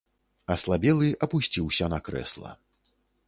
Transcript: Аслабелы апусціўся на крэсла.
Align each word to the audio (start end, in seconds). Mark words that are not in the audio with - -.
Аслабелы 0.53 1.09
апусціўся 1.27 1.85
на 1.95 1.99
крэсла. 2.07 2.51